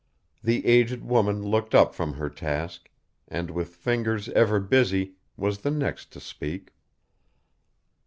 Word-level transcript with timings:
The 0.43 0.65
aged 0.65 1.03
woman 1.03 1.43
looked 1.43 1.75
up 1.75 1.93
from 1.93 2.13
her 2.13 2.27
task, 2.27 2.89
and, 3.27 3.51
with 3.51 3.75
fingers 3.75 4.29
ever 4.29 4.59
busy, 4.59 5.13
was 5.37 5.59
the 5.59 5.69
next 5.69 6.11
to 6.13 6.19
speak. 6.19 6.73